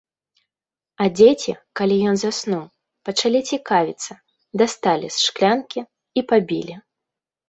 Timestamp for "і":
6.21-6.25